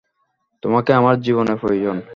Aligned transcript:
তোমাকে 0.63 0.91
আমার 0.93 1.15
জীবনে 1.21 1.53
প্রয়োজন। 1.55 1.97